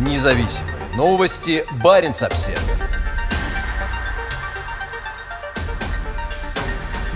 Независимые 0.00 0.76
новости. 0.96 1.62
Барин 1.82 2.12
обсерва 2.12 2.62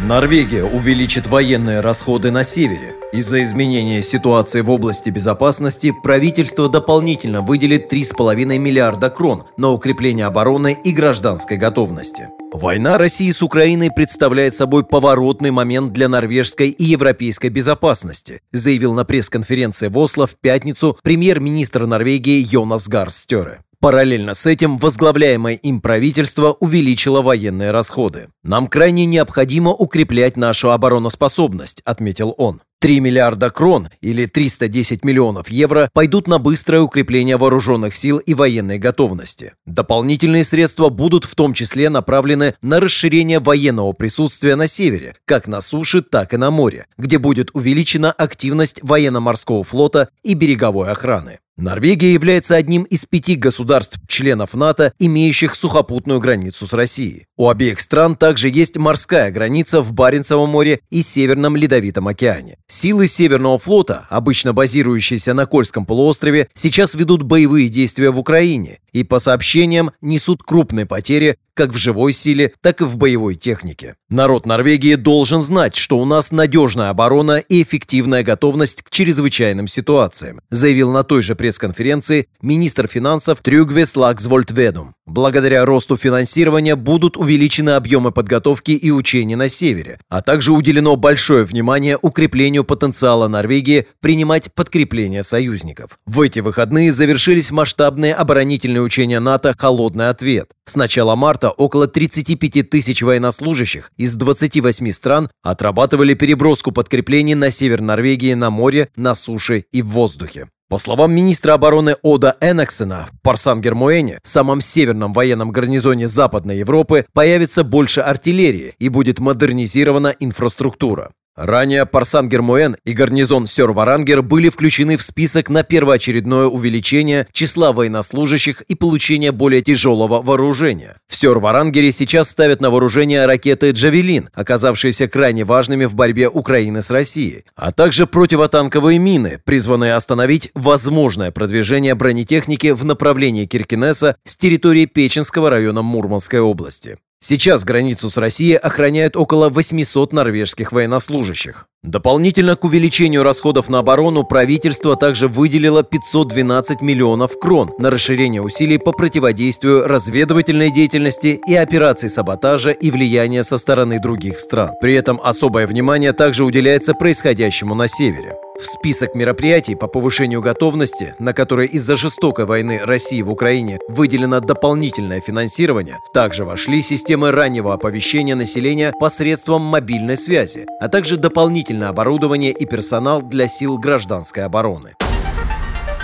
Норвегия 0.00 0.64
увеличит 0.64 1.26
военные 1.26 1.80
расходы 1.80 2.30
на 2.30 2.44
севере. 2.44 2.94
Из-за 3.14 3.44
изменения 3.44 4.02
ситуации 4.02 4.60
в 4.60 4.70
области 4.70 5.08
безопасности 5.08 5.94
правительство 6.02 6.68
дополнительно 6.68 7.42
выделит 7.42 7.92
3,5 7.92 8.58
миллиарда 8.58 9.08
крон 9.08 9.44
на 9.56 9.70
укрепление 9.70 10.26
обороны 10.26 10.76
и 10.82 10.90
гражданской 10.90 11.56
готовности. 11.56 12.30
Война 12.52 12.98
России 12.98 13.30
с 13.30 13.40
Украиной 13.40 13.92
представляет 13.94 14.54
собой 14.54 14.84
поворотный 14.84 15.52
момент 15.52 15.92
для 15.92 16.08
норвежской 16.08 16.70
и 16.70 16.82
европейской 16.82 17.50
безопасности, 17.50 18.40
заявил 18.50 18.94
на 18.94 19.04
пресс-конференции 19.04 19.86
в 19.86 19.96
Осло 19.96 20.26
в 20.26 20.34
пятницу 20.34 20.98
премьер-министр 21.04 21.86
Норвегии 21.86 22.44
Йонас 22.44 22.88
Гарстере. 22.88 23.60
Параллельно 23.78 24.34
с 24.34 24.44
этим 24.46 24.76
возглавляемое 24.78 25.54
им 25.54 25.80
правительство 25.80 26.56
увеличило 26.58 27.22
военные 27.22 27.70
расходы. 27.70 28.28
«Нам 28.42 28.66
крайне 28.66 29.04
необходимо 29.06 29.72
укреплять 29.72 30.36
нашу 30.36 30.70
обороноспособность»,— 30.70 31.80
отметил 31.84 32.34
он. 32.38 32.60
3 32.84 33.00
миллиарда 33.00 33.48
крон 33.48 33.88
или 34.02 34.26
310 34.26 35.06
миллионов 35.06 35.48
евро 35.48 35.88
пойдут 35.94 36.28
на 36.28 36.38
быстрое 36.38 36.82
укрепление 36.82 37.38
вооруженных 37.38 37.94
сил 37.94 38.18
и 38.18 38.34
военной 38.34 38.78
готовности. 38.78 39.54
Дополнительные 39.64 40.44
средства 40.44 40.90
будут 40.90 41.24
в 41.24 41.34
том 41.34 41.54
числе 41.54 41.88
направлены 41.88 42.54
на 42.60 42.80
расширение 42.80 43.40
военного 43.40 43.94
присутствия 43.94 44.54
на 44.54 44.66
севере, 44.66 45.14
как 45.24 45.46
на 45.46 45.62
суше, 45.62 46.02
так 46.02 46.34
и 46.34 46.36
на 46.36 46.50
море, 46.50 46.84
где 46.98 47.16
будет 47.16 47.48
увеличена 47.54 48.12
активность 48.12 48.80
военно-морского 48.82 49.64
флота 49.64 50.10
и 50.22 50.34
береговой 50.34 50.90
охраны. 50.90 51.38
Норвегия 51.56 52.12
является 52.12 52.56
одним 52.56 52.82
из 52.82 53.06
пяти 53.06 53.36
государств-членов 53.36 54.54
НАТО, 54.54 54.92
имеющих 54.98 55.54
сухопутную 55.54 56.18
границу 56.18 56.66
с 56.66 56.72
Россией. 56.72 57.26
У 57.36 57.48
обеих 57.48 57.78
стран 57.78 58.16
также 58.16 58.48
есть 58.48 58.76
морская 58.76 59.30
граница 59.30 59.80
в 59.80 59.92
Баренцевом 59.92 60.50
море 60.50 60.80
и 60.90 61.02
Северном 61.02 61.54
Ледовитом 61.54 62.08
океане. 62.08 62.56
Силы 62.66 63.06
Северного 63.06 63.58
флота, 63.58 64.04
обычно 64.10 64.52
базирующиеся 64.52 65.32
на 65.32 65.46
Кольском 65.46 65.86
полуострове, 65.86 66.48
сейчас 66.54 66.96
ведут 66.96 67.22
боевые 67.22 67.68
действия 67.68 68.10
в 68.10 68.18
Украине 68.18 68.80
и, 68.92 69.04
по 69.04 69.20
сообщениям, 69.20 69.92
несут 70.00 70.42
крупные 70.42 70.86
потери 70.86 71.36
как 71.54 71.72
в 71.72 71.76
живой 71.76 72.12
силе, 72.12 72.52
так 72.60 72.80
и 72.80 72.84
в 72.84 72.96
боевой 72.96 73.36
технике. 73.36 73.96
Народ 74.08 74.46
Норвегии 74.46 74.96
должен 74.96 75.42
знать, 75.42 75.76
что 75.76 75.98
у 75.98 76.04
нас 76.04 76.32
надежная 76.32 76.90
оборона 76.90 77.38
и 77.38 77.62
эффективная 77.62 78.22
готовность 78.22 78.82
к 78.82 78.90
чрезвычайным 78.90 79.66
ситуациям, 79.66 80.40
заявил 80.50 80.92
на 80.92 81.04
той 81.04 81.22
же 81.22 81.34
пресс-конференции 81.34 82.28
министр 82.42 82.86
финансов 82.86 83.40
Трюгве 83.40 83.86
Слаксвольтведум. 83.86 84.94
Благодаря 85.06 85.66
росту 85.66 85.96
финансирования 85.96 86.76
будут 86.76 87.18
увеличены 87.18 87.70
объемы 87.70 88.10
подготовки 88.10 88.72
и 88.72 88.90
учений 88.90 89.36
на 89.36 89.50
севере, 89.50 89.98
а 90.08 90.22
также 90.22 90.52
уделено 90.52 90.96
большое 90.96 91.44
внимание 91.44 91.98
укреплению 92.00 92.64
потенциала 92.64 93.28
Норвегии 93.28 93.86
принимать 94.00 94.52
подкрепление 94.54 95.22
союзников. 95.22 95.98
В 96.06 96.22
эти 96.22 96.40
выходные 96.40 96.92
завершились 96.92 97.50
масштабные 97.50 98.14
оборонительные 98.14 98.80
учения 98.80 99.20
НАТО 99.20 99.54
«Холодный 99.58 100.08
ответ». 100.08 100.50
С 100.66 100.76
начала 100.76 101.14
марта 101.14 101.50
около 101.50 101.86
35 101.86 102.70
тысяч 102.70 103.02
военнослужащих 103.02 103.92
из 103.98 104.16
28 104.16 104.92
стран 104.92 105.28
отрабатывали 105.42 106.14
переброску 106.14 106.72
подкреплений 106.72 107.34
на 107.34 107.50
север 107.50 107.82
Норвегии 107.82 108.32
на 108.32 108.48
море, 108.48 108.88
на 108.96 109.14
суше 109.14 109.66
и 109.72 109.82
в 109.82 109.88
воздухе. 109.88 110.48
По 110.70 110.78
словам 110.78 111.14
министра 111.14 111.52
обороны 111.52 111.96
Ода 112.02 112.36
Энаксена, 112.40 113.06
в 113.12 113.20
Парсан-Гермуэне, 113.22 114.20
самом 114.24 114.62
северном 114.62 115.12
военном 115.12 115.50
гарнизоне 115.50 116.08
Западной 116.08 116.56
Европы, 116.58 117.04
появится 117.12 117.62
больше 117.62 118.00
артиллерии 118.00 118.74
и 118.78 118.88
будет 118.88 119.18
модернизирована 119.18 120.14
инфраструктура. 120.18 121.12
Ранее 121.36 121.84
Парсан 121.84 122.28
Гермуэн 122.28 122.76
и 122.84 122.92
гарнизон 122.92 123.48
Сёр-Варангер 123.48 124.22
были 124.22 124.50
включены 124.50 124.96
в 124.96 125.02
список 125.02 125.50
на 125.50 125.64
первоочередное 125.64 126.46
увеличение 126.46 127.26
числа 127.32 127.72
военнослужащих 127.72 128.60
и 128.62 128.76
получение 128.76 129.32
более 129.32 129.60
тяжелого 129.60 130.22
вооружения. 130.22 130.96
В 131.08 131.16
Сёр-Варангере 131.16 131.90
сейчас 131.90 132.30
ставят 132.30 132.60
на 132.60 132.70
вооружение 132.70 133.26
ракеты 133.26 133.70
«Джавелин», 133.70 134.28
оказавшиеся 134.32 135.08
крайне 135.08 135.44
важными 135.44 135.86
в 135.86 135.96
борьбе 135.96 136.28
Украины 136.28 136.82
с 136.82 136.90
Россией, 136.92 137.44
а 137.56 137.72
также 137.72 138.06
противотанковые 138.06 139.00
мины, 139.00 139.40
призванные 139.44 139.94
остановить 139.94 140.52
возможное 140.54 141.32
продвижение 141.32 141.96
бронетехники 141.96 142.68
в 142.68 142.84
направлении 142.84 143.46
Киркинесса 143.46 144.16
с 144.22 144.36
территории 144.36 144.86
Печенского 144.86 145.50
района 145.50 145.82
Мурманской 145.82 146.38
области. 146.38 146.96
Сейчас 147.26 147.64
границу 147.64 148.10
с 148.10 148.18
Россией 148.18 148.56
охраняют 148.56 149.16
около 149.16 149.48
800 149.48 150.12
норвежских 150.12 150.72
военнослужащих. 150.72 151.66
Дополнительно 151.82 152.54
к 152.54 152.64
увеличению 152.64 153.22
расходов 153.22 153.70
на 153.70 153.78
оборону 153.78 154.24
правительство 154.24 154.94
также 154.94 155.26
выделило 155.26 155.82
512 155.82 156.82
миллионов 156.82 157.38
крон 157.38 157.70
на 157.78 157.90
расширение 157.90 158.42
усилий 158.42 158.76
по 158.76 158.92
противодействию 158.92 159.88
разведывательной 159.88 160.70
деятельности 160.70 161.40
и 161.46 161.54
операций 161.54 162.10
саботажа 162.10 162.72
и 162.72 162.90
влияния 162.90 163.42
со 163.42 163.56
стороны 163.56 163.98
других 164.00 164.38
стран. 164.38 164.72
При 164.82 164.92
этом 164.92 165.18
особое 165.24 165.66
внимание 165.66 166.12
также 166.12 166.44
уделяется 166.44 166.92
происходящему 166.92 167.74
на 167.74 167.88
севере. 167.88 168.36
В 168.56 168.66
список 168.66 169.16
мероприятий 169.16 169.74
по 169.74 169.88
повышению 169.88 170.40
готовности, 170.40 171.16
на 171.18 171.32
которые 171.32 171.68
из-за 171.70 171.96
жестокой 171.96 172.46
войны 172.46 172.80
России 172.84 173.20
в 173.20 173.30
Украине 173.30 173.80
выделено 173.88 174.38
дополнительное 174.38 175.20
финансирование, 175.20 175.98
также 176.12 176.44
вошли 176.44 176.80
системы 176.80 177.32
раннего 177.32 177.74
оповещения 177.74 178.36
населения 178.36 178.92
посредством 178.92 179.62
мобильной 179.62 180.16
связи, 180.16 180.66
а 180.80 180.88
также 180.88 181.16
дополнительное 181.16 181.88
оборудование 181.88 182.52
и 182.52 182.64
персонал 182.64 183.22
для 183.22 183.48
сил 183.48 183.76
гражданской 183.76 184.44
обороны. 184.44 184.94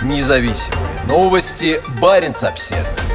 Независимые 0.03 1.05
новости. 1.07 1.79
Барин 2.01 2.33
обседный. 2.41 3.10